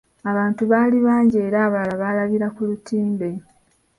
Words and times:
Abantu 0.31 0.63
baali 0.71 0.97
bangi 1.07 1.37
era 1.47 1.57
abalala 1.67 1.95
baalabira 2.01 2.47
ku 2.55 2.61
lutimbe. 2.69 3.29